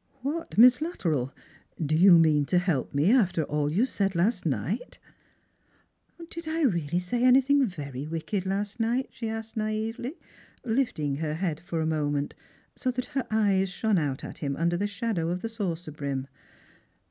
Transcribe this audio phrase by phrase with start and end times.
[0.22, 1.30] '•'What, Miss Luttrell,
[1.78, 4.98] do you mean to help me, after all you said last night?""
[6.30, 10.14] Did I really say anything very wicked last night?" she asked naively,
[10.64, 12.32] lifting her head for a moment
[12.74, 16.28] so that her eyes shone out at him under the shadow of the saucer brim.